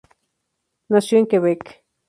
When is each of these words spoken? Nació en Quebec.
Nació 0.89 1.19
en 1.19 1.27
Quebec. 1.27 1.85